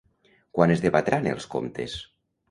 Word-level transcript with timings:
Quan 0.59 0.71
es 0.75 0.79
debatran 0.85 1.29
els 1.33 1.47
comptes? 1.57 1.99